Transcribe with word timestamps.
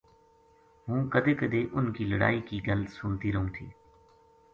ہوں 0.87 1.01
کدے 1.13 1.33
کدے 1.41 1.61
اُنھ 1.75 1.91
کی 1.97 2.03
لڑائی 2.13 2.39
کی 2.49 2.57
گل 2.67 2.81
سنتی 2.99 3.29
رہوں 3.33 3.49
تھی 3.57 3.65